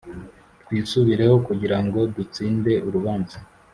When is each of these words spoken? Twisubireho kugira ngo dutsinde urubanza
Twisubireho 0.61 1.35
kugira 1.47 1.77
ngo 1.83 1.99
dutsinde 2.15 2.71
urubanza 2.87 3.37